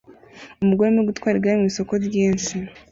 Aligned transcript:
Umugore 0.63 0.87
arimo 0.87 1.03
gutwara 1.09 1.35
igare 1.37 1.57
mu 1.59 1.65
isoko 1.71 1.93
ryinshi 2.05 2.55